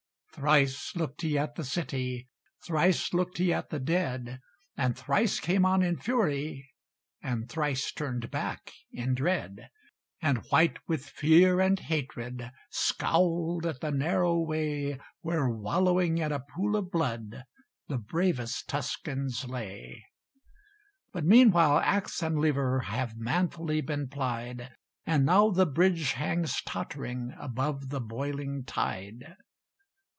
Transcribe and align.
Thrice 0.33 0.95
looked 0.95 1.23
he 1.23 1.37
at 1.37 1.55
the 1.55 1.65
city; 1.65 2.29
Thrice 2.65 3.13
looked 3.13 3.37
he 3.37 3.53
at 3.53 3.69
the 3.69 3.81
dead; 3.81 4.39
And 4.77 4.97
thrice 4.97 5.41
came 5.41 5.65
on 5.65 5.83
in 5.83 5.97
fury, 5.99 6.69
And 7.21 7.49
thrice 7.49 7.91
turned 7.91 8.31
back 8.31 8.71
in 8.93 9.13
dread: 9.13 9.69
And, 10.21 10.37
white 10.49 10.77
with 10.87 11.05
fear 11.05 11.59
and 11.59 11.77
hatred, 11.77 12.49
Scowled 12.69 13.65
at 13.65 13.81
the 13.81 13.91
narrow 13.91 14.39
way 14.39 14.99
Where, 15.19 15.49
wallowing 15.49 16.17
in 16.19 16.31
a 16.31 16.39
pool 16.39 16.77
of 16.77 16.91
blood, 16.91 17.43
The 17.89 17.97
bravest 17.97 18.69
Tuscans 18.69 19.45
lay. 19.49 20.05
But 21.11 21.25
meanwhile 21.25 21.77
axe 21.79 22.23
and 22.23 22.39
lever 22.39 22.79
Have 22.87 23.17
manfully 23.17 23.81
been 23.81 24.07
plied; 24.07 24.73
And 25.05 25.25
now 25.25 25.49
the 25.51 25.65
bridge 25.67 26.13
hangs 26.13 26.61
tottering 26.61 27.35
Above 27.37 27.89
the 27.89 27.99
boiling 28.01 28.63
tide. 28.63 29.35